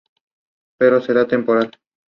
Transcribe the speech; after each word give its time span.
Pero 0.79 0.99
será 0.99 1.27
temporal. 1.27 1.69